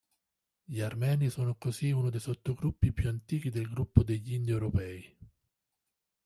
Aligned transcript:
Gli 0.63 0.79
Armeni 0.81 1.29
sono 1.29 1.57
così 1.59 1.91
uno 1.91 2.09
dei 2.09 2.19
sottogruppi 2.19 2.91
più 2.91 3.07
antichi 3.07 3.51
del 3.51 3.69
gruppo 3.69 4.01
degli 4.01 4.33
Indoeuropei. 4.33 5.17